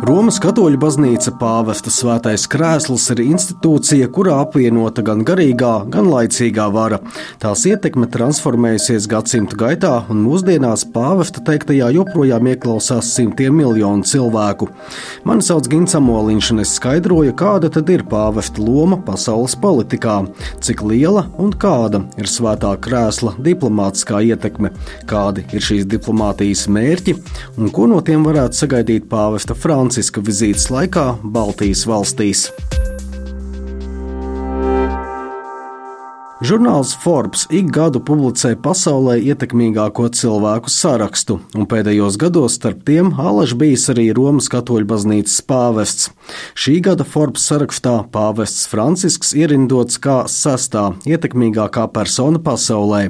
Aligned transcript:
Romas 0.00 0.38
katoļu 0.40 0.78
baznīca 0.80 1.34
pāvesta 1.36 1.90
svētais 1.92 2.46
krēsls 2.48 3.02
ir 3.12 3.18
institūcija, 3.20 4.06
kurā 4.08 4.38
apvienota 4.40 5.02
gan 5.04 5.20
garīgā, 5.28 5.72
gan 5.92 6.06
laicīgā 6.08 6.70
vara. 6.72 7.02
Tās 7.42 7.66
ietekme 7.68 8.08
transformējusies 8.08 9.04
gadsimtu 9.12 9.58
gaitā, 9.60 9.90
un 10.08 10.22
mūsdienās 10.24 10.86
pāvesta 10.94 11.42
teiktajā 11.44 11.90
joprojām 11.98 12.48
ieklausās 12.48 13.10
simtiem 13.12 13.58
miljonu 13.60 14.08
cilvēku. 14.08 14.70
Mani 15.28 15.44
sauc 15.44 15.68
Gins 15.68 15.98
Amoliņš, 15.98 16.48
un 16.54 16.64
es 16.64 16.72
skaidroju, 16.78 17.36
kāda 17.36 17.68
tad 17.76 17.92
ir 17.92 18.06
pāvesta 18.08 18.64
loma 18.64 18.96
pasaules 19.04 19.58
politikā, 19.60 20.16
cik 20.64 20.80
liela 20.88 21.26
un 21.36 21.52
kāda 21.52 22.06
ir 22.16 22.30
svētā 22.30 22.72
krēsla 22.80 23.34
diplomātiskā 23.36 24.24
ietekme, 24.32 24.72
kādi 25.12 25.44
ir 25.52 25.68
šīs 25.68 25.84
diplomātijas 25.92 26.70
mērķi 26.72 27.18
un 27.60 27.68
ko 27.68 27.90
no 27.92 28.00
tiem 28.00 28.24
varētu 28.24 28.64
sagaidīt 28.64 29.12
pāvesta 29.12 29.52
Frančiska. 29.52 29.89
Franciska 29.90 30.22
vizītes 30.22 30.68
laikā 30.70 31.02
Baltijas 31.34 31.82
valstīs. 31.90 32.44
Žurnāls 36.40 36.94
Forbes 36.96 37.42
ik 37.52 37.66
gadu 37.68 38.00
publicē 38.00 38.54
pasaulē 38.64 39.18
ietekmīgāko 39.28 40.06
cilvēku 40.16 40.70
sarakstu, 40.72 41.34
un 41.52 41.66
pēdējos 41.68 42.16
gados 42.16 42.54
starp 42.56 42.78
tiem 42.88 43.10
alaž 43.20 43.52
bijis 43.60 43.84
arī 43.92 44.06
Romas 44.16 44.48
katoļu 44.48 44.88
baznīcas 44.88 45.34
pāvests. 45.44 46.08
Šī 46.56 46.78
gada 46.86 47.04
Forbes 47.04 47.44
sarakstā 47.44 47.92
pāvests 48.14 48.64
Francisks 48.72 49.34
ierindots 49.36 50.00
kā 50.00 50.22
sastā 50.32 50.86
ietekmīgākā 51.04 51.84
persona 51.92 52.40
pasaulē, 52.40 53.02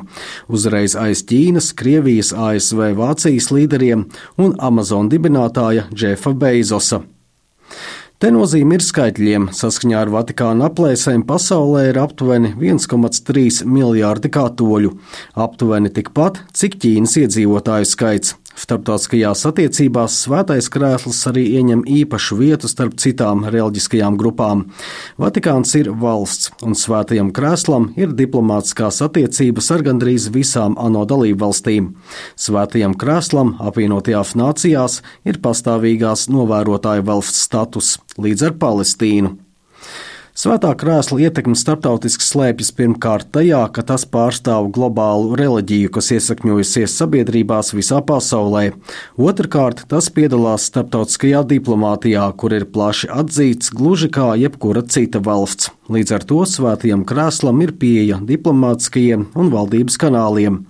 uzreiz 0.50 0.98
aiz 0.98 1.22
Ķīnas, 1.30 1.70
Krievijas, 1.78 2.34
ASV, 2.34 2.82
Vācijas 2.98 3.52
līderiem 3.54 4.08
un 4.42 4.58
Amazon 4.58 5.06
dibinātāja 5.06 5.86
Džefa 5.94 6.34
Beizosa. 6.34 7.04
Te 8.20 8.28
nozīme 8.28 8.76
ir 8.76 8.82
skaitļiem. 8.84 9.46
Saskaņā 9.56 10.02
ar 10.04 10.10
Vatikāna 10.12 10.66
aplēsēm 10.68 11.22
pasaulē 11.24 11.86
ir 11.88 11.98
aptuveni 12.02 12.50
1,3 12.52 13.62
miljārdi 13.64 14.28
katoļu, 14.34 14.90
aptuveni 15.40 15.88
tikpat, 15.96 16.42
cik 16.52 16.76
Ķīnas 16.82 17.16
iedzīvotāju 17.22 17.88
skaits. 17.88 18.34
Starptautiskajās 18.60 19.46
attiecībās 19.48 20.18
svētais 20.26 20.68
krēsls 20.72 21.20
arī 21.30 21.46
ieņem 21.56 21.84
īpašu 21.88 22.36
vietu 22.36 22.68
starp 22.68 22.98
citām 23.00 23.46
reliģiskajām 23.48 24.18
grupām. 24.20 24.66
Vatikāns 25.20 25.72
ir 25.78 25.88
valsts, 26.02 26.50
un 26.66 26.76
svētajam 26.76 27.32
krēslam 27.36 27.90
ir 27.96 28.12
diplomātiskās 28.18 29.00
attiecības 29.06 29.70
ar 29.76 29.86
gandrīz 29.88 30.28
visām 30.34 30.76
ANO 30.76 31.06
dalību 31.08 31.40
valstīm. 31.46 31.92
Svētajam 32.36 32.98
krēslam 33.00 33.54
apvienotajās 33.64 34.36
nācijās 34.36 35.00
ir 35.24 35.40
pastāvīgās 35.40 36.28
novērotāja 36.28 37.06
valsts 37.06 37.46
status 37.48 37.96
līdz 38.20 38.50
ar 38.50 38.58
Palestīnu. 38.60 39.38
Svētā 40.40 40.70
krēsla 40.72 41.18
ietekme 41.26 41.52
starptautiski 41.58 42.24
slēpjas 42.24 42.70
pirmkārt 42.72 43.26
tajā, 43.34 43.58
ka 43.76 43.82
tas 43.84 44.06
pārstāv 44.08 44.70
globālu 44.72 45.34
reliģiju, 45.36 45.90
kas 45.92 46.08
iesakņojusies 46.16 46.94
sabiedrībās 46.96 47.74
visā 47.76 47.98
pasaulē. 48.08 48.70
Otrakārt, 49.20 49.82
tas 49.90 50.08
piedalās 50.08 50.70
starptautiskajā 50.70 51.42
diplomātijā, 51.50 52.24
kur 52.40 52.56
ir 52.56 52.64
plaši 52.72 53.12
atzīts 53.20 53.68
gluži 53.76 54.08
kā 54.16 54.30
jebkura 54.40 54.86
cita 54.88 55.20
valsts. 55.20 55.74
Līdz 55.92 56.16
ar 56.16 56.26
to 56.32 56.40
svētajam 56.48 57.04
krēslam 57.04 57.60
ir 57.60 57.76
pieeja 57.76 58.24
diplomātiskajiem 58.24 59.28
un 59.36 59.52
valdības 59.52 60.00
kanāliem. 60.00 60.62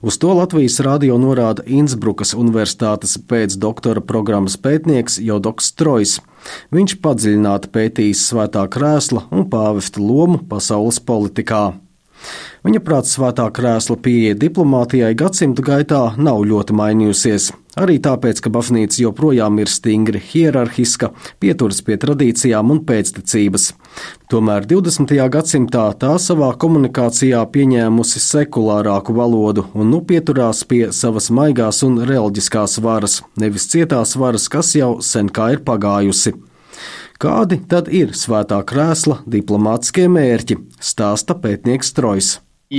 Uz 0.00 0.16
to 0.24 0.32
Latvijas 0.40 0.80
rādio 0.80 1.20
norāda 1.20 1.68
Innsbrukas 1.68 2.32
Universitātes 2.32 3.18
pēcdoktora 3.28 4.00
programmas 4.00 4.56
pētnieks 4.56 5.20
Jodoks 5.20 5.74
Trojs. 5.76 6.22
Viņš 6.74 6.96
padziļināti 7.04 7.70
pētījis 7.74 8.26
svētā 8.30 8.64
krēsla 8.72 9.26
un 9.30 9.48
pāvesta 9.52 10.02
lomu 10.02 10.40
pasaules 10.50 11.00
politikā. 11.06 11.64
Viņa 12.62 12.80
prāt 12.86 13.08
svētā 13.10 13.48
krēsla 13.50 13.96
pieeja 13.98 14.36
diplomātijai 14.38 15.16
gadsimtu 15.18 15.64
gaitā 15.66 16.12
nav 16.16 16.44
ļoti 16.46 16.76
mainījusies. 16.78 17.50
Arī 17.80 17.96
tāpēc, 18.04 18.42
ka 18.44 18.50
baznīca 18.52 18.98
joprojām 19.00 19.56
ir 19.62 19.70
stingri 19.72 20.20
hierarhiska, 20.20 21.08
pieturas 21.40 21.80
pie 21.82 21.96
tradīcijām 21.96 22.70
un 22.74 22.82
pēctecības. 22.84 23.70
Tomēr 24.28 24.68
20. 24.68 25.16
gadsimtā 25.32 25.86
tā 26.04 26.12
savā 26.20 26.52
komunikācijā 26.60 27.40
pieņēmusi 27.54 28.22
sekulārāku 28.26 29.16
valodu 29.16 29.66
un 29.72 29.88
nu 29.94 30.02
pieturās 30.04 30.62
pie 30.68 30.84
savas 30.92 31.32
maigās 31.32 31.80
un 31.88 32.02
reliģiskās 32.04 32.76
varas, 32.84 33.22
nevis 33.40 33.70
cietās 33.72 34.18
varas, 34.20 34.50
kas 34.52 34.76
jau 34.76 34.98
sen 35.00 35.32
kā 35.32 35.54
ir 35.56 35.64
pagājusi. 35.64 36.36
Kādi 37.22 37.60
tad 37.70 37.86
ir 37.94 38.16
svētā 38.18 38.56
krēsla 38.66 39.20
diplomātiskie 39.30 40.08
mērķi, 40.10 40.56
stāsta 40.82 41.36
pētnieks 41.38 41.94
Trojs. 41.94 42.32
Um, 42.72 42.78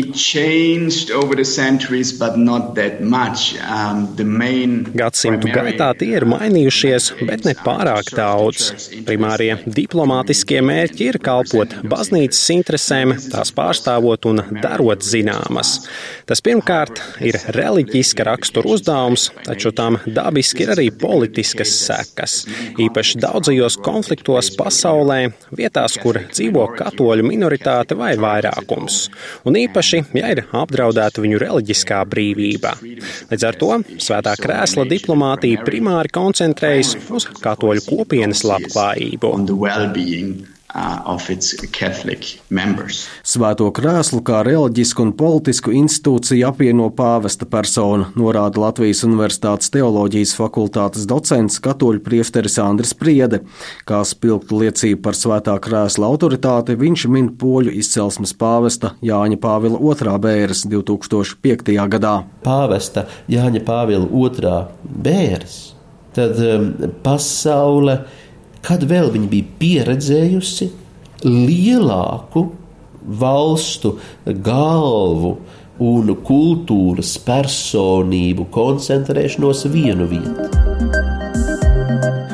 Gadsimtu 4.98 5.52
gaitā 5.54 5.90
tie 6.00 6.08
ir 6.18 6.26
mainījušies, 6.26 7.10
bet 7.30 7.44
ne 7.46 7.54
pārāk 7.54 8.10
daudz. 8.18 8.72
Primārie 9.06 9.52
diplomātiskie 9.68 10.64
mērķi 10.66 11.06
ir 11.12 11.20
kalpot 11.22 11.76
baznīcas 11.92 12.42
interesēm, 12.56 13.14
tās 13.36 13.54
pārstāvot 13.54 14.26
un 14.32 14.42
darot 14.64 15.06
zināmas. 15.06 15.76
Tas 16.26 16.42
pirmkārt 16.42 16.98
ir 17.22 17.38
reliģiska 17.54 18.26
rakstura 18.32 18.74
uzdevums, 18.74 19.28
taču 19.46 19.76
tam 19.78 20.00
dabiski 20.08 20.66
ir 20.66 20.74
arī 20.74 20.88
politiskas 20.90 21.70
sekas. 21.84 22.40
Īpaši 22.82 23.22
daudzajos 23.28 23.78
konfliktos 23.86 24.50
pasaulē, 24.58 25.22
vietās, 25.54 26.02
kur 26.02 26.18
dzīvo 26.34 26.66
katoļu 26.82 27.30
minoritāte 27.30 27.94
vai 28.00 28.16
vairākums. 28.18 29.04
Un 29.46 29.62
īpaši 29.62 29.83
īpaši, 29.84 30.16
ja 30.16 30.32
ir 30.32 30.44
apdraudēta 30.56 31.22
viņu 31.24 31.40
reliģiskā 31.42 32.00
brīvība. 32.08 32.76
Līdz 33.32 33.44
ar 33.48 33.60
to 33.60 33.72
svētā 34.00 34.36
krēsla 34.40 34.88
diplomātija 34.88 35.64
primāri 35.66 36.10
koncentrējas 36.14 36.96
uz 37.12 37.28
katoļu 37.44 37.84
kopienas 37.90 38.44
labklājību. 38.48 39.36
Uh, 40.74 41.20
Svēto 43.22 43.68
krēslu 43.78 44.22
kā 44.26 44.40
reliģisku 44.42 45.04
un 45.06 45.12
politisku 45.14 45.70
institūciju 45.78 46.48
apvieno 46.48 46.88
pāvesta 46.98 47.46
persona, 47.46 48.08
norāda 48.18 48.64
Latvijas 48.64 49.04
Universitātes 49.06 49.70
teoloģijas 49.76 50.34
fakultātes 50.34 51.06
docents 51.06 51.60
katoļu 51.62 52.02
priesteris 52.02 52.58
Andris 52.64 52.96
Priede. 52.98 53.44
Kā 53.86 54.00
spilgtu 54.02 54.64
liecību 54.64 55.04
par 55.06 55.20
svētā 55.20 55.60
krēsla 55.62 56.10
autoritāti, 56.10 56.74
viņš 56.82 57.06
min 57.14 57.30
poļu 57.38 57.76
izcelsmes 57.78 58.34
pāvesta 58.34 58.96
Jāņa 59.06 59.38
Pāvila 59.46 59.78
II 59.78 60.18
bēres 60.26 60.66
2005. 60.74 61.70
gadā. 61.94 62.16
Pāvesta 62.42 63.06
Jāņa 63.30 63.62
Pāvila 63.70 64.10
II 64.10 64.58
bēres, 65.06 65.62
tad 66.18 66.42
um, 66.42 66.70
pasaule 67.06 68.02
kad 68.64 68.86
vēl 68.90 69.12
viņa 69.14 69.30
bija 69.32 69.56
pieredzējusi 69.60 70.70
lielāku 71.28 72.48
valstu 73.24 73.98
galvu 74.46 75.38
un 75.84 76.14
kultūras 76.28 77.16
personību 77.28 78.48
koncentrēšanos 78.54 79.66
vienu 79.74 80.08
vietu. 80.12 80.63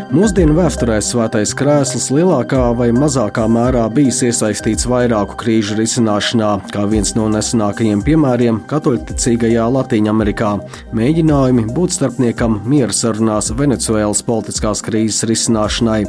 Mūsdienu 0.10 0.56
vēsturē 0.58 0.96
svētais 1.06 1.52
krēsls 1.54 2.08
lielākā 2.10 2.64
vai 2.74 2.88
mazākā 2.90 3.44
mērā 3.46 3.84
bijis 3.94 4.24
iesaistīts 4.26 4.88
vairāku 4.90 5.36
krīžu 5.38 5.78
risināšanā, 5.78 6.48
kā 6.74 6.88
viens 6.90 7.14
no 7.14 7.28
nesenākajiem 7.30 8.02
piemēriem 8.08 8.58
katoļticīgajā 8.72 9.68
Latvijā. 9.76 10.50
Mēģinājumi 10.98 11.68
būt 11.78 11.94
starpniekam 12.00 12.58
miera 12.66 12.96
sarunās 12.96 13.52
Venecuēlas 13.54 14.26
politiskās 14.26 14.82
krīzes 14.90 15.30
risināšanai. 15.30 16.02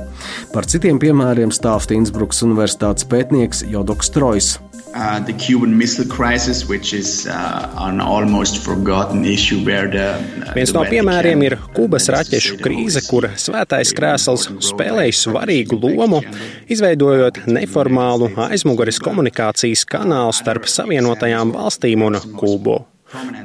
Par 0.56 0.64
citiem 0.64 0.96
piemēriem 1.02 1.52
stāsta 1.52 1.92
Innsbrukas 1.98 2.40
Universitātes 2.48 3.04
pētnieks 3.04 3.66
Jodoks 3.68 4.16
Trojs. 4.16 4.54
Uh, 4.92 5.20
the 5.24 5.32
Cuban 5.32 5.78
Missile 5.78 6.04
Crisis, 6.04 6.68
which 6.68 6.92
is 6.92 7.26
uh, 7.26 7.72
an 7.78 8.00
almost 8.00 8.58
forgotten 8.58 9.24
issue 9.24 9.64
where 9.64 9.86
the. 9.86 10.18
Uh, 10.18 10.54
Viens 10.56 10.72
no 10.74 10.82
piemēriem 10.82 11.44
ir 11.46 11.54
Kubas 11.76 12.08
raķešu 12.10 12.58
krīze, 12.58 13.04
kur 13.06 13.28
svētais 13.38 13.94
krēsls 13.94 14.48
spēlēja 14.66 15.14
svarīgu 15.14 15.78
lomu, 15.78 16.18
izveidojot 16.66 17.44
neformālu 17.46 18.32
aizmugures 18.48 18.98
komunikācijas 18.98 19.86
kanālu 19.86 20.34
starp 20.34 20.66
Savienotajām 20.66 21.54
valstīm 21.54 22.08
un 22.08 22.18
Kubu. 22.34 22.80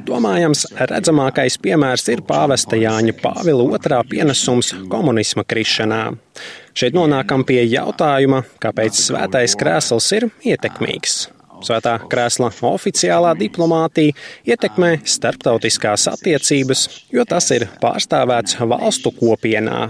Domājams, 0.06 0.66
redzamākais 0.90 1.60
piemērs 1.62 2.06
ir 2.10 2.22
pāvesta 2.26 2.78
Jāņa 2.78 3.14
Pāvila 3.22 3.66
otrā 3.74 4.02
pienesums 4.06 4.72
komunisma 4.90 5.46
krišanā. 5.46 6.02
Šeit 6.76 6.94
nonākam 6.94 7.46
pie 7.46 7.62
jautājuma, 7.64 8.44
kāpēc 8.62 8.98
svētais 9.08 9.54
krēsls 9.58 10.12
ir 10.18 10.30
ietekmīgs. 10.42 11.35
Svētā 11.64 11.96
krēsla 12.10 12.50
oficiālā 12.68 13.32
diplomātija 13.38 14.14
ietekmē 14.48 14.96
starptautiskās 15.08 16.06
attiecības, 16.12 16.86
jo 17.14 17.24
tas 17.28 17.48
ir 17.56 17.68
pārstāvēts 17.82 18.58
valstu 18.60 19.14
kopienā. 19.16 19.86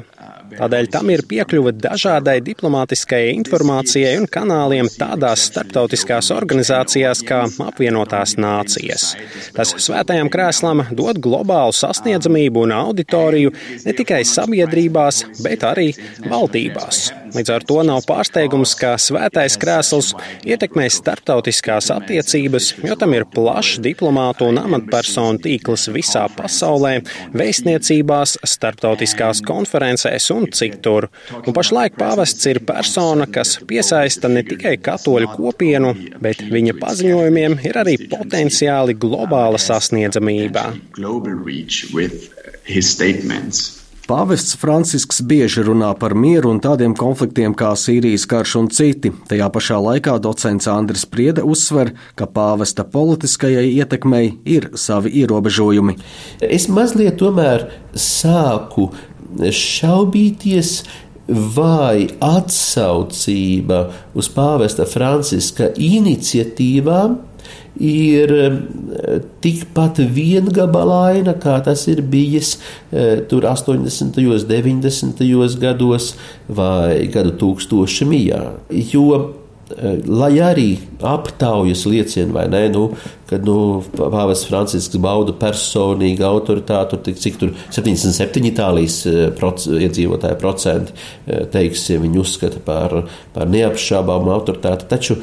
Tādēļ 0.57 0.89
tam 0.95 1.11
ir 1.11 1.25
piekļuve 1.27 1.73
dažādai 1.83 2.37
diplomātiskajai 2.47 3.33
informācijai 3.35 4.15
un 4.21 4.29
kanāliem 4.31 4.89
tādās 4.95 5.49
starptautiskās 5.51 6.31
organizācijās 6.35 7.25
kā 7.27 7.43
apvienotās 7.67 8.37
nācijas. 8.39 9.09
Tas 9.57 9.75
svētajam 9.83 10.31
krēslam 10.33 10.85
dod 10.95 11.19
globālu 11.23 11.75
sasniedzamību 11.75 12.67
un 12.69 12.77
auditoriju 12.79 13.55
ne 13.85 13.97
tikai 13.97 14.23
sabiedrībās, 14.29 15.25
bet 15.43 15.67
arī 15.67 15.91
valdībās. 16.31 17.09
Līdz 17.37 17.51
ar 17.53 17.65
to 17.69 17.83
nav 17.85 18.01
pārsteigums, 18.09 18.73
ka 18.81 18.95
svētais 19.01 19.59
krēsls 19.61 20.15
ietekmē 20.49 20.87
starptautiskās 20.93 21.91
attiecības, 21.93 22.71
jo 22.81 22.97
tam 22.97 23.13
ir 23.13 23.27
plašs 23.29 23.83
diplomātu 23.85 24.49
un 24.49 24.61
amatpersonu 24.63 25.43
tīkls 25.45 25.91
visā 25.93 26.23
pasaulē, 26.33 26.95
vēstniecībās, 27.37 28.39
starptautiskās 28.41 29.43
konferencēs 29.45 30.31
un 30.33 30.49
citur. 30.57 31.11
Un 31.43 31.57
pašlaik 31.57 31.99
pāvests 32.01 32.49
ir 32.49 32.63
persona, 32.65 33.29
kas 33.29 33.59
piesaista 33.69 34.33
ne 34.33 34.41
tikai 34.47 34.79
katoļu 34.81 35.35
kopienu, 35.37 35.93
bet 36.23 36.41
viņa 36.41 36.79
paziņojumiem 36.81 37.59
ir 37.69 37.81
arī 37.85 37.99
potenciāli 38.09 38.97
globāla 38.97 39.61
sasniedzamība. 39.61 40.71
Pāvests 44.07 44.55
Francisks 44.55 45.19
bieži 45.27 45.65
runā 45.67 45.89
par 45.99 46.13
mieru 46.15 46.53
un 46.55 46.61
tādiem 46.63 46.93
konfliktiem 46.95 47.57
kā 47.59 47.73
Sīrijas 47.75 48.23
karš 48.31 48.53
un 48.61 48.69
citi. 48.71 49.11
Tajā 49.27 49.49
pašā 49.51 49.81
laikā 49.83 50.15
docents 50.23 50.69
Andris 50.71 51.03
Priede 51.11 51.43
uzsver, 51.43 51.91
ka 52.15 52.29
pāvesta 52.31 52.85
politiskajai 52.87 53.65
ietekmei 53.73 54.29
ir 54.47 54.69
savi 54.79 55.11
ierobežojumi. 55.25 55.97
Es 56.39 56.69
mazliet 56.71 57.19
tomēr 57.19 57.67
sāku 57.99 58.93
šaubīties, 59.43 60.77
vai 61.27 62.07
atsaucība 62.23 63.81
uz 64.15 64.31
pāvesta 64.31 64.87
Franciska 64.87 65.73
iniciatīvām 65.75 67.19
ir 67.81 68.33
eh, 68.37 68.59
tikpat 69.45 70.01
viengabalaina, 70.17 71.37
kā 71.41 71.59
tas 71.65 71.87
ir 71.93 72.03
bijis 72.03 72.57
eh, 72.93 73.25
tur 73.29 73.49
80., 73.49 74.17
90. 74.17 75.59
gados 75.61 76.15
vai 76.49 77.07
gadu 77.13 77.35
tūkstoši 77.41 78.09
mijā. 78.13 78.45
Jo 78.93 79.09
Eh, 79.67 79.97
lai 80.07 80.37
arī 80.39 80.77
aptaujas 81.03 81.81
liecina, 81.91 82.31
vai 82.31 82.45
ne, 82.47 82.61
nu, 82.71 82.85
kad 83.31 83.47
nu, 83.47 83.83
Pāvests 83.97 84.47
Francisks 84.49 85.01
bauda 85.03 85.35
personīgu 85.37 86.25
autoritāti, 86.27 87.01
tur, 87.07 87.19
cik 87.25 87.41
tur 87.41 87.55
77 87.75 88.51
Itālijas 88.53 89.01
eh, 89.11 89.19
proc, 89.37 89.67
iedzīvotāju 89.67 90.39
procenti, 90.43 90.95
eh, 91.27 91.45
teiksim, 91.53 92.05
viņi 92.07 92.23
uzskata 92.23 92.63
par, 92.67 93.03
par 93.35 93.51
neapšābāmu 93.51 94.33
autoritāti, 94.37 94.89
taču, 94.93 95.21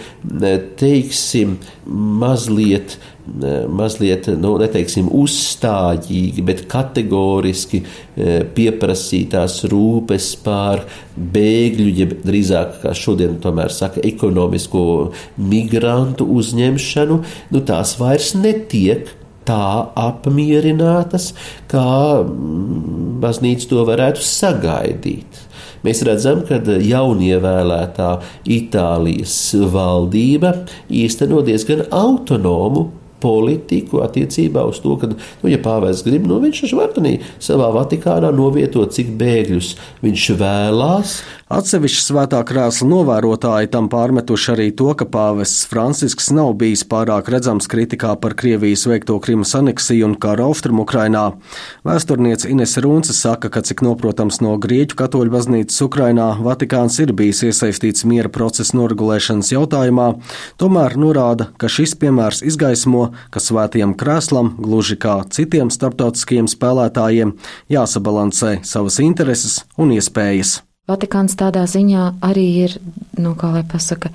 teiksim, 0.79 1.57
mazliet 1.88 2.97
mazliet, 3.71 4.27
nu, 4.39 4.57
neteiksim, 4.59 5.07
uzstājīgi, 5.15 6.44
bet 6.44 6.65
kategoriski 6.71 7.79
pieprasītās 8.55 9.61
rūpes 9.71 10.27
pār 10.44 10.83
bēgļu, 11.15 11.88
jeb 12.01 12.15
drīzāk, 12.25 12.79
kā 12.83 12.94
šodien 12.97 13.38
tomēr 13.41 13.71
saka, 13.73 14.03
ekonomisko 14.03 14.83
migrantu 15.39 16.27
uzņemšanu, 16.35 17.19
nu, 17.53 17.63
tās 17.63 17.93
vairs 18.00 18.34
netiek 18.38 19.12
tā 19.48 19.90
apmierinātas, 20.00 21.31
kā 21.72 22.24
mm, 22.24 23.19
baznīca 23.24 23.69
to 23.72 23.84
varētu 23.88 24.24
sagaidīt. 24.24 25.42
Mēs 25.84 26.00
redzam, 26.07 26.45
ka 26.48 26.62
jaunievēlētā 26.63 28.10
Itālijas 28.56 29.36
valdība 29.74 30.54
īsteno 30.88 31.44
diezgan 31.44 31.84
autonomu 31.92 32.88
politiku 33.24 34.01
attiecībā 34.04 34.66
uz 34.68 34.81
to, 34.84 34.96
ka, 35.00 35.10
nu, 35.12 35.51
ja 35.51 35.60
pāvests 35.63 36.04
grib, 36.07 36.28
nu, 36.28 36.39
viņš 36.44 36.63
taču 36.66 36.80
var 36.80 36.92
arī 37.00 37.13
savā 37.44 37.69
Vatikānā 37.75 38.34
novietot, 38.36 38.92
cik 38.96 39.13
bēgļus 39.19 39.74
viņš 40.04 40.30
vēlās. 40.39 41.18
Atsevišķi 41.53 42.01
svētā 42.01 42.39
krēsla 42.50 42.88
novērotāji 42.89 43.67
tam 43.75 43.85
pārmetuši 43.91 44.47
arī 44.55 44.63
to, 44.73 44.88
ka 44.97 45.05
pāvests 45.05 45.67
Francisks 45.69 46.31
nav 46.33 46.55
bijis 46.57 46.81
pārāk 46.89 47.27
redzams 47.29 47.67
kritikā 47.69 48.15
par 48.23 48.33
Krievijas 48.39 48.88
veikto 48.89 49.19
Krimas 49.21 49.51
aneksiju 49.59 50.07
un 50.07 50.15
kāru 50.23 50.47
austrumu 50.47 50.81
Ukrainā. 50.88 51.27
Vēsturniece 51.85 52.50
Ines 52.50 52.73
Rūnce 52.81 53.13
saka, 53.13 53.53
ka 53.53 53.61
cik 53.61 53.85
noprotams 53.85 54.41
no 54.41 54.55
Grieķu 54.65 54.97
katoļu 55.03 55.35
baznīcas 55.35 55.77
Ukrainā 55.85 56.31
Vatikāns 56.41 56.97
ir 57.05 57.13
bijis 57.13 57.44
iesaistīts 57.51 58.09
miera 58.09 58.33
procesa 58.33 58.79
noregulēšanas 58.79 59.53
jautājumā, 59.53 60.09
tomēr 60.57 60.97
norāda, 60.97 61.51
ka 61.61 61.69
šis 61.69 61.94
piemērs 62.01 62.41
izgaismo, 62.50 63.11
ka 63.29 63.44
svētajam 63.44 63.94
krēslam, 63.94 64.55
gluži 64.57 64.97
kā 64.97 65.19
citiem 65.29 65.69
starptautiskiem 65.69 66.50
spēlētājiem, 66.50 67.38
jāsabalansē 67.77 68.63
savas 68.65 69.03
intereses 69.05 69.61
un 69.77 69.94
iespējas. 70.01 70.63
Vatikāns 70.83 71.38
tādā 71.39 71.62
ziņā 71.63 72.06
arī 72.27 72.44
ir, 72.65 72.74
nu, 73.15 73.38
kā 73.39 73.53
lai 73.53 73.62
pasaka, 73.63 74.09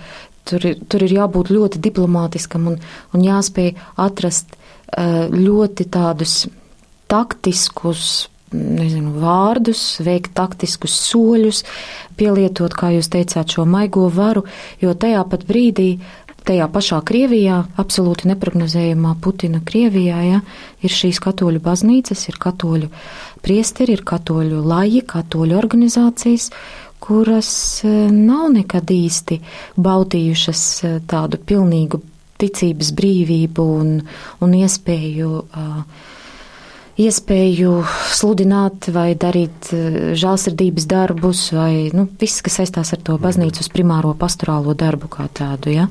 tur 0.45 0.67
ir, 0.69 0.81
tur 0.85 1.05
ir 1.07 1.15
jābūt 1.17 1.49
ļoti 1.55 1.81
diplomātiskam 1.81 2.67
un, 2.69 2.75
un 3.17 3.25
jāspēj 3.25 3.71
atrast 4.05 4.53
eh, 4.53 5.33
ļoti 5.33 5.87
tādus 5.89 6.43
taktiskus, 7.09 8.29
nezinu, 8.53 9.15
vārdus, 9.21 9.81
veikt 10.05 10.35
taktiskus 10.37 10.93
soļus, 11.09 11.63
pielietot, 12.21 12.77
kā 12.77 12.93
jūs 12.99 13.09
teicāt, 13.17 13.57
šo 13.57 13.65
maigo 13.65 14.05
varu, 14.13 14.45
jo 14.85 14.93
tajā 14.93 15.25
pat 15.29 15.49
brīdī 15.49 15.95
tajā 16.47 16.67
pašā 16.73 17.01
Krievijā, 17.07 17.63
absolūti 17.81 18.29
neprognozējumā 18.31 19.15
Putina 19.23 19.61
Krievijā, 19.65 20.19
ja, 20.27 20.43
ir 20.85 20.95
šīs 20.95 21.21
katoļu 21.25 21.63
baznīcas, 21.65 22.27
ir 22.31 22.39
katoļu 22.41 22.91
priesteri, 23.45 23.97
ir 23.99 24.05
katoļu 24.09 24.63
laji, 24.67 25.03
katoļu 25.09 25.59
organizācijas, 25.59 26.51
kuras 27.03 27.51
e, 27.87 27.95
nav 28.13 28.49
nekad 28.55 28.91
īsti 28.91 29.41
baudījušas 29.79 30.63
e, 30.83 30.93
tādu 31.09 31.41
pilnīgu 31.41 32.03
ticības 32.39 32.93
brīvību 32.95 33.65
un, 33.81 33.97
un 34.45 34.53
iespēju 34.55 35.31
uh, 35.43 36.07
iespēju 36.99 37.73
sludināt 38.15 38.89
vai 38.95 39.13
darīt 39.19 39.71
eh, 39.75 39.99
žālsirdības 40.19 40.89
darbus, 40.91 41.45
vai 41.55 41.89
nu, 41.95 42.09
viss, 42.21 42.43
kas 42.45 42.59
saistās 42.61 42.93
ar 42.97 43.03
to 43.07 43.19
baznīcas 43.23 43.71
primāro 43.73 44.15
pastorālo 44.19 44.75
darbu 44.79 45.11
kā 45.13 45.29
tādu. 45.35 45.73
Ja? 45.75 45.87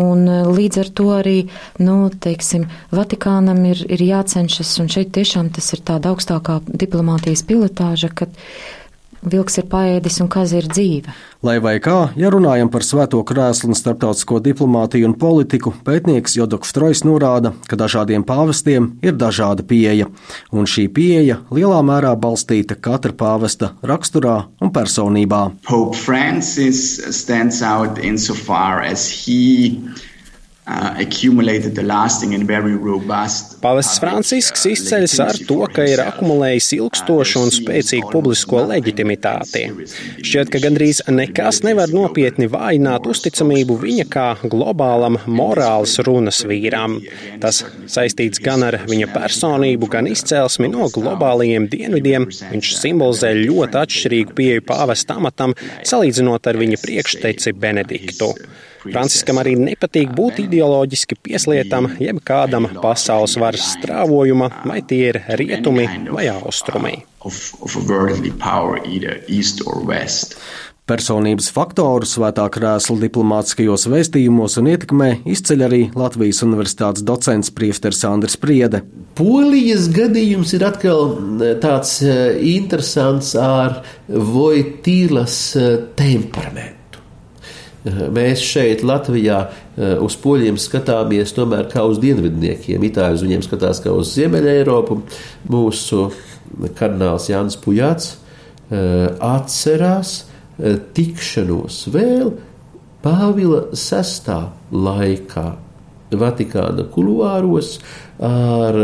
Un 0.00 0.28
eh, 0.28 0.44
līdz 0.44 0.82
ar 0.84 0.92
to 1.00 1.08
arī, 1.16 1.36
nu, 1.80 1.98
teiksim, 2.12 2.68
Vatikānam 2.94 3.64
ir, 3.70 3.80
ir 3.88 4.04
jācenšas, 4.04 4.76
un 4.82 4.92
šeit 4.92 5.14
tiešām 5.16 5.50
tas 5.54 5.72
ir 5.74 5.84
tāda 5.86 6.12
augstākā 6.12 6.60
diplomātijas 6.68 7.44
pilotāža, 7.48 8.12
kad 8.14 8.34
vilks 9.30 9.58
ir 9.60 9.66
paēdis 9.70 10.20
un 10.24 10.28
kaza 10.32 10.58
ir 10.60 10.68
dzīve. 10.70 11.12
Lai 11.44 11.58
vai 11.60 11.74
kā, 11.82 12.10
ja 12.16 12.30
runājam 12.32 12.70
par 12.72 12.84
svēto 12.86 13.20
krēslu 13.26 13.70
un 13.72 13.78
starptautisko 13.78 14.40
diplomātiju 14.44 15.10
un 15.10 15.16
politiku, 15.20 15.74
pētnieks 15.84 16.38
Jodoks 16.38 16.72
Trojs 16.76 17.04
norāda, 17.04 17.52
ka 17.68 17.78
dažādiem 17.80 18.24
pāvestiem 18.24 18.92
ir 19.04 19.18
dažāda 19.20 19.66
pieeja, 19.66 20.08
un 20.52 20.68
šī 20.70 20.86
pieeja 20.94 21.40
lielā 21.54 21.82
mērā 21.84 22.14
balstīta 22.16 22.78
katra 22.80 23.12
pāvesta 23.12 23.74
raksturā 23.82 24.38
un 24.64 24.72
personībā. 24.74 25.44
Pope 25.68 25.98
Francis 25.98 26.80
stands 27.16 27.62
out 27.62 27.98
insofar 27.98 28.82
as 28.84 29.08
he 29.10 29.80
Pāvests 33.60 33.98
Francisks 34.00 34.62
izceļas 34.70 35.18
ar 35.20 35.38
to, 35.44 35.58
ka 35.68 35.84
ir 35.84 36.00
akumulējis 36.00 36.70
ilgstošu 36.78 37.42
un 37.44 37.52
spēcīgu 37.52 38.08
publisko 38.08 38.62
leģitimitāti. 38.70 39.66
Šķiet, 40.24 40.48
ka 40.54 40.62
gandrīz 40.64 41.02
nekas 41.12 41.60
nevar 41.68 41.92
nopietni 41.92 42.48
vājināt 42.48 43.04
uzticamību 43.12 43.76
viņa 43.84 44.08
kā 44.08 44.26
globālam 44.40 45.20
morāls 45.28 45.98
runas 46.08 46.40
vīram. 46.48 46.96
Tas 47.44 47.60
saistīts 47.84 48.40
gan 48.40 48.64
ar 48.64 48.80
viņa 48.88 49.12
personību, 49.12 49.92
gan 49.92 50.08
izcelsmi 50.08 50.72
no 50.72 50.88
globālajiem 50.96 51.68
dienvidiem. 51.68 52.30
Viņš 52.54 52.76
simbolizē 52.80 53.36
ļoti 53.36 53.82
atšķirīgu 53.84 54.40
pieeju 54.40 54.68
pāvesta 54.72 55.20
amatam, 55.20 55.52
salīdzinot 55.84 56.48
ar 56.48 56.64
viņa 56.64 56.80
priekšteci 56.88 57.52
Benediktu. 57.52 58.32
Franciskam 58.84 59.40
arī 59.42 59.54
nepatīk 59.60 60.12
būt 60.16 60.42
ideoloģiski 60.44 61.18
pieslietam 61.24 61.88
jeb 62.02 62.20
kādam 62.26 62.68
pasaules 62.82 63.38
varas 63.40 63.72
strāvojuma, 63.78 64.50
vai 64.68 64.82
tie 64.86 65.00
ir 65.12 65.22
rietumi 65.40 65.88
vai 66.10 66.28
austrumi. 66.32 66.98
Personības 70.84 71.46
faktoru 71.48 72.04
svētā 72.04 72.44
krēsla 72.52 72.98
diplomātiskajos 73.06 73.86
vēstījumos 73.88 74.58
un 74.60 74.66
ietekmē 74.68 75.08
izceļ 75.32 75.64
arī 75.64 75.78
Latvijas 75.96 76.42
Universitātes 76.44 77.06
docents 77.08 77.48
Priesters 77.56 78.02
Andris 78.04 78.36
Priede. 78.36 78.82
Polijas 79.16 79.88
gadījums 79.94 80.52
ir 80.58 80.68
atkal 80.68 81.16
eh, 81.40 81.56
tāds 81.64 81.96
eh, 82.04 82.36
interesants 82.52 83.32
ar 83.40 83.80
Vojtīlas 84.12 85.42
eh, 85.56 85.74
temperamentu. 85.96 86.73
Mēs 87.84 88.40
šeit, 88.40 88.80
Latvijā, 88.86 89.42
uz 90.00 90.14
poļiem 90.22 90.56
skatāmies 90.56 91.34
tomēr 91.36 91.66
kā 91.68 91.82
uz 91.84 91.98
dienvidniekiem. 92.00 92.86
Itāļi 92.88 93.18
uz 93.18 93.24
viņiem 93.26 93.42
skatās 93.44 93.82
kā 93.84 93.92
uz 93.92 94.14
Ziemeļa 94.16 94.54
Eiropu. 94.62 95.02
Mūsu 95.52 96.06
kardināls 96.78 97.28
Jānis 97.28 97.58
Pujāts 97.60 98.14
atcerās, 98.72 100.14
Eh, 100.54 100.76
tikšanos 100.94 101.88
vēl 101.90 102.28
Pāvila 103.02 103.64
VI 103.74 104.36
laikā 104.70 105.46
Vatikāna 106.14 106.84
kuluāros 106.94 107.80
ar 108.22 108.78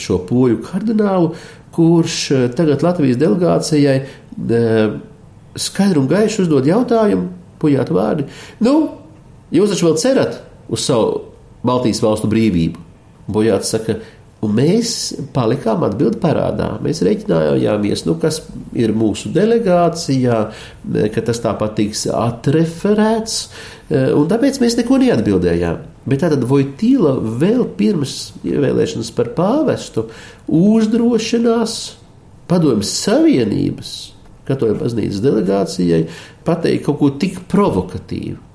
šo 0.00 0.16
poļu 0.24 0.62
kardinālu, 0.64 1.34
kurš 1.76 2.16
eh, 2.32 2.46
tagad 2.56 2.80
Latvijas 2.86 3.20
delegācijai 3.20 3.98
eh, 4.00 4.96
skaidru 5.60 6.06
un 6.06 6.08
gaišu 6.08 6.46
uzdod 6.46 6.70
jautājumu, 6.70 7.28
pujāt 7.60 7.92
vārdi. 7.94 8.28
Nu, 8.64 8.76
jūs 9.54 9.74
taču 9.74 9.90
vēl 9.90 9.98
cerat 10.00 10.40
uz 10.70 10.86
savu 10.86 11.26
Baltijas 11.66 12.02
valstu 12.04 12.30
brīvību? 12.30 12.88
Bojāts 13.30 13.70
saka, 13.74 13.98
Un 14.40 14.54
mēs 14.56 14.90
palikām 15.36 15.82
atbildi 15.84 16.16
parādā. 16.20 16.70
Mēs 16.80 17.02
reiķinājāmies, 17.04 18.06
nu, 18.06 18.14
kas 18.20 18.38
ir 18.72 18.94
mūsu 18.96 19.28
delegācijā, 19.34 20.38
ka 21.12 21.24
tas 21.26 21.42
tāpat 21.44 21.74
tiks 21.76 22.06
atreferēts, 22.08 23.34
un 23.90 24.30
tāpēc 24.30 24.62
mēs 24.62 24.78
neko 24.78 24.96
neatbildējām. 25.02 25.82
Bet 26.08 26.24
tātad 26.24 26.46
Vojtīla 26.48 27.18
vēl 27.42 27.66
pirms 27.76 28.14
ievēlēšanas 28.48 29.12
par 29.18 29.34
pāvestu 29.36 30.06
uzdrošinās 30.48 31.76
padomjas 32.48 32.94
Savienības 33.04 33.92
katoļu 34.50 34.78
baznīcas 34.82 35.24
delegācijai 35.24 36.04
pateikt 36.46 36.86
kaut 36.88 37.00
ko 37.00 37.10
tik 37.22 37.42
provokatīvu. 37.50 38.50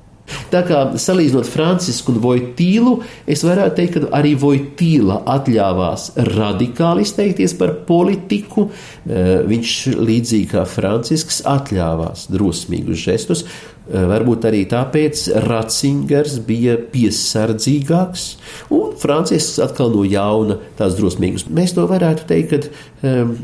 Tā 0.50 0.62
kā 0.66 0.80
salīdzinot 0.98 1.46
Francisku 1.50 2.14
un 2.16 2.22
Vojtīlu, 2.24 2.96
es 3.30 3.44
varētu 3.46 3.78
teikt, 3.78 3.98
ka 4.00 4.10
arī 4.18 4.34
Vojtīla 4.42 5.20
atļāvās 5.36 6.08
radikāli 6.32 7.06
izteikties 7.06 7.54
par 7.60 7.76
politiku. 7.86 8.70
Eh, 9.06 9.46
viņš 9.46 9.76
līdzīgi 10.00 10.50
kā 10.56 10.66
Francisks 10.70 11.44
atļāvās 11.46 12.26
drosmīgus 12.34 13.06
žestus, 13.06 13.46
varbūt 13.90 14.48
arī 14.50 14.64
tāpēc 14.70 15.28
Ratzingers 15.46 16.40
bija 16.46 16.78
piesardzīgāks, 16.92 18.26
un 18.74 18.96
Francisks 19.00 19.60
atkal 19.64 19.92
no 19.94 20.06
jauna 20.08 20.58
tās 20.80 20.98
drosmīgas. 20.98 21.46
Mēs 21.54 21.76
to 21.78 21.86
varētu 21.90 22.28
teikt, 22.30 22.70
ka 23.02 23.12
um, 23.12 23.36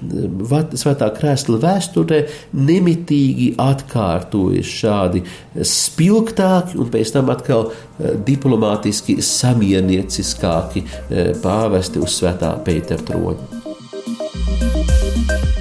Svētā 0.82 1.12
krēsla 1.16 1.60
vēsturē 1.62 2.22
nemitīgi 2.58 3.52
atkārtojas 3.62 4.76
šādi 4.82 5.24
spilgtāki 5.68 6.80
un 6.82 6.92
pēc 6.94 7.16
tam 7.16 7.32
atkal 7.34 7.70
uh, 7.70 8.14
diplomātiski 8.26 9.20
samienieciskāki 9.26 10.86
uh, 10.86 11.34
pāvesti 11.44 12.02
uz 12.02 12.18
Svētā 12.18 12.56
Pētera 12.66 13.12
troņa 13.12 13.71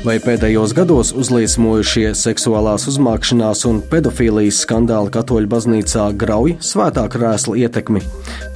vai 0.05 0.17
pēdējos 0.23 0.73
gados 0.77 1.11
uzliesmojušie 1.17 2.13
seksuālās 2.17 2.87
uzmākšanās 2.91 3.67
un 3.69 3.81
pedofīlijas 3.91 4.63
skandāli 4.65 5.13
katoļu 5.13 5.51
baznīcā 5.53 6.07
grauj 6.21 6.57
svētā 6.65 7.05
krēsla 7.13 7.59
ietekmi. 7.65 8.03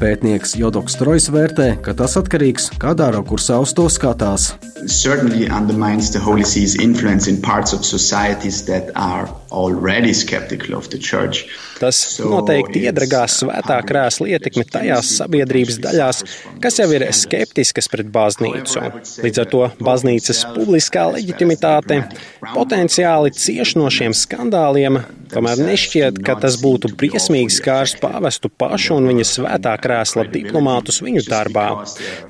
Pētnieks 0.00 0.56
Jodoks 0.60 0.96
Trojs 1.00 1.28
vērtē, 1.34 1.68
ka 1.84 1.96
tas 1.98 2.16
atkarīgs 2.20 2.70
kādā 2.80 3.10
rakursā 3.14 3.60
uz 3.60 3.74
to 3.76 3.90
skatās. 3.92 4.54
Certainly 4.86 5.48
undermines 5.48 6.10
the 6.12 6.20
Holy 6.20 6.44
See's 6.44 6.76
influence 6.80 7.28
in 7.28 7.40
parts 7.40 7.72
of 7.72 7.84
societies 7.84 8.64
that 8.64 8.90
are 8.94 9.28
already 9.50 10.12
skeptical 10.12 10.76
of 10.76 10.88
the 10.90 10.98
church. 10.98 11.48
Tas 11.84 11.98
noteikti 12.24 12.80
iedragās 12.88 13.34
svētā 13.42 13.76
krēsla 13.84 14.30
ietekmi 14.32 14.64
tajās 14.72 15.10
sabiedrības 15.18 15.76
daļās, 15.84 16.22
kas 16.64 16.78
jau 16.80 16.86
ir 16.96 17.04
skeptiskas 17.12 17.90
pret 17.92 18.08
baznīcu. 18.14 18.80
Līdz 19.20 19.42
ar 19.42 19.50
to 19.52 19.66
baznīcas 19.84 20.40
publiskā 20.54 21.04
leģitimitāte 21.18 22.00
potenciāli 22.54 23.34
cieš 23.36 23.74
no 23.76 23.90
šiem 23.92 24.16
skandāliem, 24.16 25.02
tomēr 25.34 25.60
nešķiet, 25.66 26.22
ka 26.24 26.38
tas 26.40 26.56
būtu 26.62 26.94
briesmīgi 26.96 27.52
skārs 27.58 27.98
pāvestu 28.00 28.48
pašu 28.48 28.96
un 28.96 29.12
viņa 29.12 29.28
svētā 29.34 29.76
krēsla 29.84 30.24
diplomātus 30.32 31.02
viņu 31.04 31.26
darbā. 31.28 31.68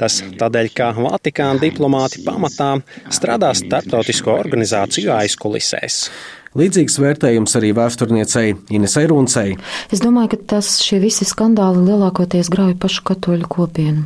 Tas 0.01 0.19
tādēļ, 0.41 0.73
ka 0.75 0.91
Vatikāna 0.99 1.63
diplomāti 1.63 2.27
pamatā 2.27 2.73
strādā 3.15 3.55
starptautisko 3.55 4.35
organizāciju 4.35 5.15
aizkulisēs. 5.15 6.09
Līdzīgs 6.55 7.01
vērtējums 7.03 7.57
arī 7.59 7.73
vēsturniecei 7.75 8.53
Inesai 8.77 9.09
Runcei. 9.11 9.57
Es 9.91 10.03
domāju, 10.03 10.37
ka 10.37 10.39
tas 10.55 10.77
šie 10.85 11.01
visi 11.03 11.27
skandāli 11.27 11.83
lielākoties 11.89 12.51
grauj 12.53 12.77
pašu 12.79 13.03
katoļu 13.11 13.49
kopienu. 13.51 14.05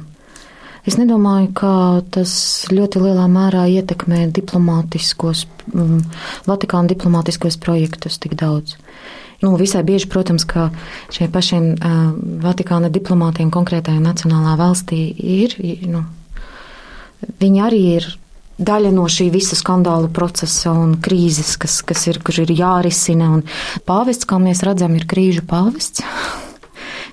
Es 0.88 0.96
nedomāju, 0.96 1.50
ka 1.58 1.70
tas 2.14 2.32
ļoti 2.72 3.02
lielā 3.04 3.26
mērā 3.28 3.66
ietekmē 3.68 4.22
diplomātiskos, 4.32 5.44
um, 5.74 5.98
Vatikāna 6.48 6.88
diplomātiskos 6.88 7.58
projektus 7.60 8.16
tik 8.22 8.38
daudz. 8.40 8.78
Nu, 9.42 9.52
visai 9.60 9.82
bieži, 9.84 10.08
protams, 10.08 10.46
ka 10.48 10.70
šiem 11.12 11.28
pašiem 11.34 11.66
uh, 11.74 11.98
Vatikāna 12.46 12.88
diplomātiem 12.94 13.52
konkrētajā 13.52 14.00
nacionālā 14.00 14.56
valstī 14.56 15.02
ir, 15.12 15.58
nu, 15.84 16.06
viņi 17.44 17.62
arī 17.68 17.82
ir 17.98 18.08
daļa 18.58 18.90
no 18.94 19.06
šī 19.10 19.28
visa 19.34 19.56
skandāla 19.58 20.10
procesa 20.14 20.72
un 20.74 20.96
krīzes, 21.02 21.54
kas, 21.60 21.80
kas 21.86 22.06
ir, 22.10 22.20
kur 22.24 22.40
ir 22.42 22.52
jārisina. 22.52 23.30
Un 23.38 23.44
pāvests, 23.88 24.26
kā 24.28 24.40
mēs 24.42 24.64
redzam, 24.66 24.96
ir 24.98 25.06
krīžu 25.10 25.46
pāvests. 25.48 26.04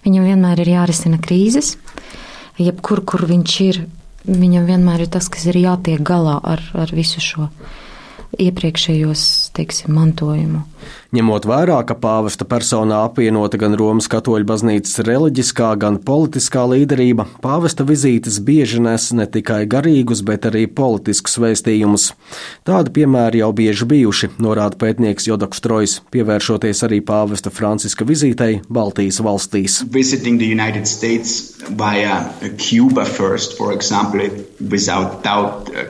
Viņam 0.05 0.27
vienmēr 0.29 0.61
ir 0.61 0.73
jārisina 0.75 1.21
krīzes. 1.21 1.75
Jebkur, 2.61 3.01
kur 3.05 3.25
viņš 3.29 3.55
ir, 3.65 3.81
viņam 4.29 4.67
vienmēr 4.69 5.05
ir 5.05 5.11
tas, 5.13 5.29
kas 5.31 5.47
ir 5.49 5.59
jātiek 5.59 6.01
galā 6.05 6.37
ar, 6.43 6.61
ar 6.77 6.93
visu 6.95 7.23
šo 7.23 7.49
iepriekšējos, 8.39 9.25
teiksim, 9.55 9.93
mantojumu. 9.95 10.63
Ņemot 11.15 11.45
vērā, 11.47 11.77
ka 11.87 11.95
pāvesta 11.97 12.45
personā 12.49 12.99
apvienota 13.07 13.57
gan 13.61 13.75
Romas 13.79 14.09
katoļu 14.11 14.45
baznīcas 14.49 14.99
reliģiskā, 15.07 15.69
gan 15.79 15.97
politiskā 16.03 16.65
līderība, 16.67 17.27
pāvesta 17.43 17.85
vizītes 17.87 18.41
bieži 18.43 18.81
nes 18.83 19.07
ne 19.15 19.25
tikai 19.31 19.61
garīgus, 19.71 20.21
bet 20.27 20.45
arī 20.49 20.65
politiskus 20.67 21.39
vēstījumus. 21.41 22.09
Tādi 22.67 22.93
piemēri 22.97 23.41
jau 23.41 23.51
bieži 23.55 23.87
bijuši, 23.93 24.31
norāda 24.43 24.77
pētnieks 24.81 25.29
Jodoks 25.29 25.63
Trojs, 25.63 25.95
pievēršoties 26.13 26.83
arī 26.89 26.99
pāvesta 27.05 27.53
Franciska 27.53 28.07
vizītei 28.07 28.59
Baltijas 28.67 29.21
valstīs. 29.23 29.79
First, 33.15 33.55
example, 33.71 34.29
doubt, 35.23 35.69
uh, 35.69 35.87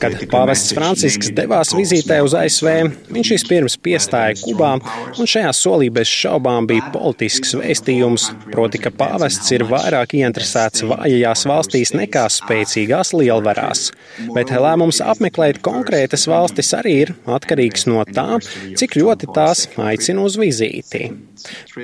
Kad 0.00 0.22
pāvests 0.30 0.74
Francisks 0.76 1.32
devās 1.34 1.69
vizītē 1.76 2.20
uz 2.24 2.34
ASV, 2.36 2.68
viņš 3.12 3.32
vispirms 3.34 3.76
piestāja 3.82 4.36
Kubā, 4.40 4.72
un 5.16 5.30
šajā 5.30 5.52
solī 5.56 5.90
bez 5.94 6.10
šaubām 6.10 6.68
bija 6.70 6.90
politisks 6.94 7.54
vēstījums, 7.58 8.28
proti, 8.50 8.80
ka 8.82 8.92
pāvests 8.94 9.50
ir 9.56 9.66
vairāk 9.70 10.14
ieinteresēts 10.18 10.84
vājajās 10.90 11.46
valstīs 11.50 11.94
nekā 11.96 12.26
spēcīgās 12.32 13.14
lielvarās. 13.16 13.90
Bet 14.34 14.52
lēmums 14.54 15.02
apmeklēt 15.04 15.62
konkrētas 15.64 16.28
valstis 16.30 16.74
arī 16.76 16.96
ir 17.06 17.14
atkarīgs 17.30 17.88
no 17.90 18.04
tā, 18.08 18.40
cik 18.76 18.98
ļoti 19.00 19.30
tās 19.34 19.66
aicina 19.80 20.26
uz 20.26 20.38
vizīti. 20.40 21.10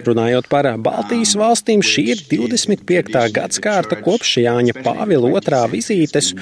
Runājot 0.07 0.49
par 0.53 0.69
Baltijas 0.83 1.33
valstīm, 1.39 1.81
šī 1.85 2.03
ir 2.13 2.23
25. 2.29 3.23
gadsimta 3.33 3.99
kopš 4.05 4.37
Jāņa 4.43 4.77
Pāvila 4.85 5.31
otrā 5.39 5.63
vizītes, 5.73 6.33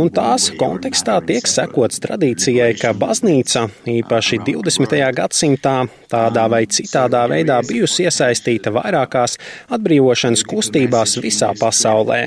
un 0.00 0.10
tās 0.14 0.48
kontekstā 0.58 1.20
tiek 1.28 1.46
sekots 1.50 2.02
tradīcijai, 2.02 2.72
ka 2.80 2.93
baznīca 2.98 3.66
īpaši 3.90 4.38
20. 4.46 4.94
gadsimtā 5.16 5.74
tādā 6.10 6.44
vai 6.50 6.62
citādā 6.70 7.24
veidā 7.30 7.58
bijusi 7.66 8.06
iesaistīta 8.06 8.72
vairākās 8.74 9.36
atbrīvošanas 9.74 10.44
kustībās 10.48 11.16
visā 11.24 11.50
pasaulē. 11.58 12.20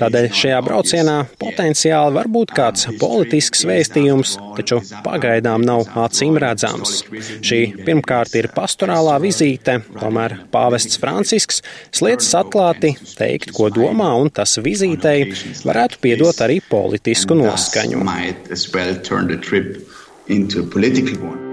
Tādēļ 0.00 0.28
šajā 0.40 0.60
braucienā 0.64 1.16
potenciāli 1.40 2.16
var 2.16 2.30
būt 2.32 2.54
kāds 2.56 2.88
politisks 3.00 3.64
vēstījums, 3.68 4.36
taču 4.58 4.80
pagaidām 5.06 5.64
nav 5.66 5.86
acīm 6.06 6.38
redzams. 6.40 7.02
Šī 7.44 7.60
pirmkārt 7.84 8.36
ir 8.40 8.50
pastorālā 8.56 9.18
vizīte, 9.22 9.80
tomēr 9.98 10.38
pāvests 10.54 11.00
Francisks 11.00 11.62
sliedz 11.92 12.30
atklāti 12.38 12.94
teikt, 13.18 13.52
ko 13.56 13.68
domā, 13.74 14.10
un 14.22 14.32
tas 14.34 14.58
vizītei 14.64 15.30
varētu 15.66 16.02
piedot 16.04 16.44
arī 16.46 16.60
politisku 16.70 17.36
noskaņu. 17.38 18.04
into 20.28 20.60
a 20.60 20.62
political 20.62 21.18
one. 21.26 21.47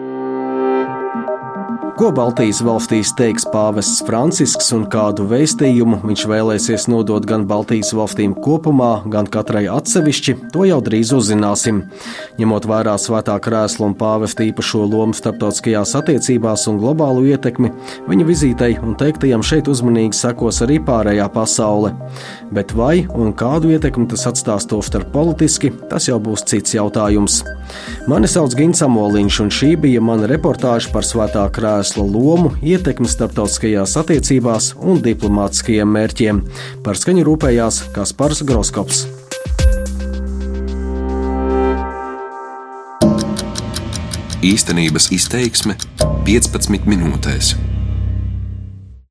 Ko 1.95 2.09
Baltijas 2.11 2.57
valstīs 2.59 3.13
teiks 3.15 3.45
pāvests 3.47 4.01
Francisks 4.03 4.67
un 4.75 4.81
kādu 4.91 5.23
vēstījumu 5.31 6.01
viņš 6.03 6.23
vēlēsies 6.27 6.89
nodot 6.91 7.23
gan 7.23 7.45
Baltijas 7.47 7.93
valstīm 7.95 8.33
kopumā, 8.35 9.05
gan 9.13 9.29
katrai 9.31 9.61
atsevišķi, 9.71 10.35
to 10.51 10.65
jau 10.67 10.81
drīz 10.83 11.13
uzzināsim. 11.15 11.85
Ņemot 12.35 12.67
vērā 12.67 12.97
svētā 12.99 13.37
krēsla 13.39 13.87
un 13.87 13.95
pāvesta 13.95 14.43
īpašo 14.43 14.81
lomu 14.91 15.15
starptautiskajās 15.15 15.95
attiecībās 16.01 16.65
un 16.67 16.81
globālu 16.81 17.29
ietekmi, 17.29 17.71
viņa 18.11 18.27
vizītei 18.27 18.75
un 18.83 18.99
teiktajam 18.99 19.45
šeit 19.47 19.71
uzmanīgi 19.71 20.19
sekos 20.19 20.59
arī 20.67 20.81
pārējā 20.83 21.29
pasaule. 21.31 21.93
Bet 22.51 22.75
vai 22.75 23.05
un 23.07 23.31
kādu 23.31 23.71
ietekmi 23.71 24.09
tas 24.11 24.27
atstās 24.33 24.67
to 24.67 24.81
starp 24.83 25.15
politiski, 25.15 25.71
tas 25.87 26.11
jau 26.11 26.19
būs 26.19 26.43
cits 26.51 26.75
jautājums. 26.75 27.39
Mani 28.11 28.27
sauc 28.27 28.51
Gins 28.59 28.83
Amoliņš, 28.83 29.41
un 29.47 29.55
šī 29.61 29.73
bija 29.87 30.03
mana 30.03 30.27
reportāža 30.27 30.91
par 30.91 31.07
svētā 31.07 31.47
krēsla 31.55 31.84
vēsla 31.85 32.05
lomu, 32.09 32.49
ietekmi 32.65 33.05
starptautiskajās 33.05 33.93
attiecībās 33.99 34.71
un 34.81 35.03
diplomātiskajiem 35.05 35.91
mērķiem. 35.93 36.41
Par 36.81 36.97
skaņu 36.97 37.25
rūpējās 37.27 37.83
Kaspars 37.93 38.41
Groskops. 38.41 39.05
Īstenības 44.41 45.11
izteiksme 45.13 45.77
15 46.25 46.89
minūtēs. 46.89 47.53